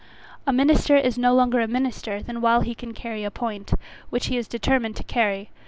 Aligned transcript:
A 0.47 0.51
minister 0.51 0.97
is 0.97 1.15
no 1.19 1.35
longer 1.35 1.59
a 1.61 1.67
minister 1.67 2.23
than 2.23 2.41
while 2.41 2.61
he 2.61 2.73
can 2.73 2.91
carry 2.91 3.23
a 3.23 3.29
point, 3.29 3.71
which 4.09 4.25
he 4.29 4.35
is 4.37 4.47
determined 4.47 4.95
to 4.95 5.03
carry. 5.03 5.51